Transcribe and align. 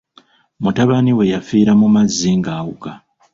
Mutabani 0.63 1.11
we 1.17 1.23
yafiira 1.33 1.73
mu 1.79 1.87
mazzi 1.95 2.29
ng’awuga. 2.37 2.91